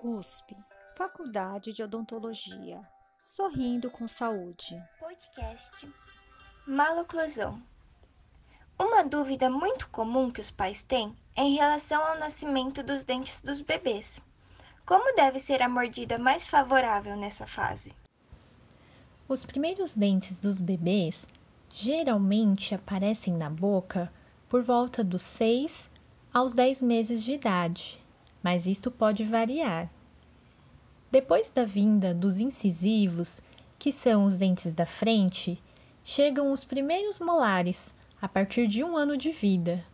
[0.00, 0.54] USP,
[0.94, 2.80] Faculdade de Odontologia.
[3.18, 4.80] Sorrindo com saúde.
[5.00, 5.92] Podcast
[6.64, 7.60] Maloclusão.
[8.78, 13.40] Uma dúvida muito comum que os pais têm é em relação ao nascimento dos dentes
[13.40, 14.20] dos bebês.
[14.86, 17.92] Como deve ser a mordida mais favorável nessa fase?
[19.26, 21.26] Os primeiros dentes dos bebês
[21.74, 24.12] geralmente aparecem na boca
[24.48, 25.90] por volta dos 6
[26.32, 28.00] aos 10 meses de idade
[28.42, 29.90] mas isto pode variar.
[31.10, 33.40] Depois da vinda dos incisivos,
[33.78, 35.62] que são os dentes da frente,
[36.04, 39.84] chegam os primeiros molares a partir de um ano de vida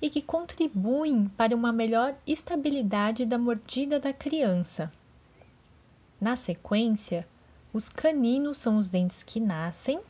[0.00, 4.92] e que contribuem para uma melhor estabilidade da mordida da criança.
[6.20, 7.26] Na sequência,
[7.72, 10.00] os caninos são os dentes que nascem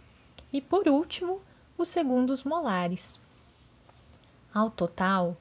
[0.52, 1.40] e, por último,
[1.78, 3.18] os segundos molares.
[4.52, 5.36] Ao total,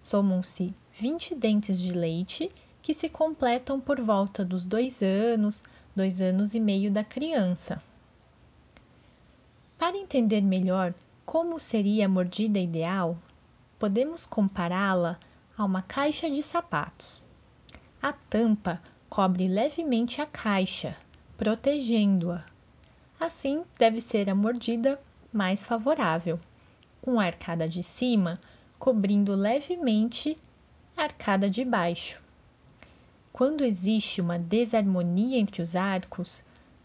[0.00, 2.50] somam-se 20 dentes de leite
[2.88, 5.62] que se completam por volta dos dois anos,
[5.94, 7.82] dois anos e meio da criança.
[9.76, 10.94] Para entender melhor
[11.26, 13.18] como seria a mordida ideal,
[13.78, 15.18] podemos compará-la
[15.54, 17.20] a uma caixa de sapatos.
[18.00, 18.80] A tampa
[19.10, 20.96] cobre levemente a caixa,
[21.36, 22.42] protegendo-a.
[23.20, 24.98] Assim, deve ser a mordida
[25.30, 26.40] mais favorável,
[27.02, 28.40] com a arcada de cima
[28.78, 30.38] cobrindo levemente
[30.96, 32.26] arcada de baixo.
[33.38, 36.42] Quando existe uma desarmonia entre os arcos,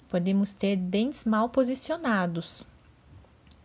[0.07, 2.63] podemos ter dentes mal posicionados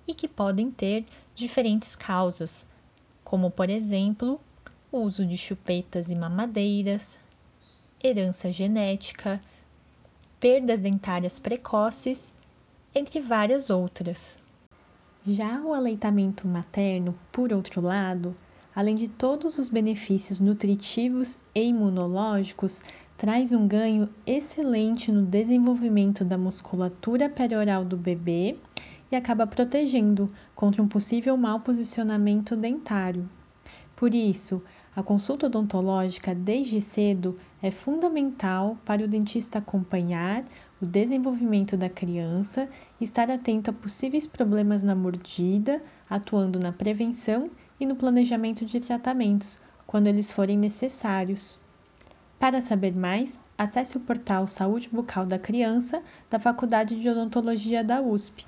[0.06, 2.66] e que podem ter diferentes causas,
[3.22, 4.40] como por exemplo,
[4.90, 7.18] o uso de chupetas e mamadeiras,
[8.02, 9.38] herança genética,
[10.40, 12.32] perdas dentárias precoces,
[12.94, 14.38] entre várias outras.
[15.26, 18.34] Já o aleitamento materno, por outro lado,
[18.78, 22.80] além de todos os benefícios nutritivos e imunológicos,
[23.16, 28.56] traz um ganho excelente no desenvolvimento da musculatura perioral do bebê
[29.10, 33.28] e acaba protegendo contra um possível mau posicionamento dentário.
[33.96, 34.62] Por isso,
[34.94, 40.44] a consulta odontológica desde cedo é fundamental para o dentista acompanhar
[40.80, 42.68] o desenvolvimento da criança
[43.00, 48.80] e estar atento a possíveis problemas na mordida, atuando na prevenção e no planejamento de
[48.80, 51.58] tratamentos, quando eles forem necessários.
[52.38, 58.00] Para saber mais, acesse o portal Saúde Bucal da Criança da Faculdade de Odontologia da
[58.00, 58.46] USP.